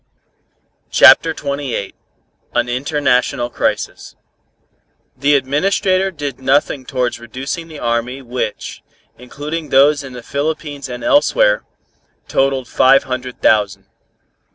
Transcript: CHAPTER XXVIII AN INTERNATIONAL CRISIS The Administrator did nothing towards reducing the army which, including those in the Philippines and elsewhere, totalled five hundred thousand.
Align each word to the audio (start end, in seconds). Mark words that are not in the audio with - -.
CHAPTER 0.89 1.29
XXVIII 1.29 1.93
AN 2.55 2.67
INTERNATIONAL 2.67 3.51
CRISIS 3.51 4.15
The 5.15 5.35
Administrator 5.35 6.09
did 6.09 6.39
nothing 6.39 6.87
towards 6.87 7.19
reducing 7.19 7.67
the 7.67 7.77
army 7.77 8.19
which, 8.23 8.81
including 9.19 9.69
those 9.69 10.03
in 10.03 10.13
the 10.13 10.23
Philippines 10.23 10.89
and 10.89 11.03
elsewhere, 11.03 11.65
totalled 12.27 12.67
five 12.67 13.03
hundred 13.03 13.43
thousand. 13.43 13.85